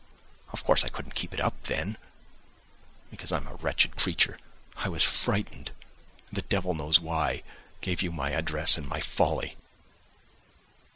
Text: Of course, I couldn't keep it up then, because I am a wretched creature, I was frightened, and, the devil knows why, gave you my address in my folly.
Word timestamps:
Of 0.51 0.63
course, 0.63 0.83
I 0.83 0.89
couldn't 0.89 1.13
keep 1.13 1.31
it 1.31 1.39
up 1.39 1.65
then, 1.65 1.95
because 3.11 3.31
I 3.31 3.37
am 3.37 3.45
a 3.45 3.53
wretched 3.53 3.97
creature, 3.97 4.39
I 4.77 4.89
was 4.89 5.03
frightened, 5.03 5.69
and, 6.27 6.35
the 6.37 6.41
devil 6.41 6.73
knows 6.73 6.99
why, 6.99 7.43
gave 7.81 8.01
you 8.01 8.11
my 8.11 8.31
address 8.31 8.79
in 8.79 8.87
my 8.87 8.99
folly. 8.99 9.57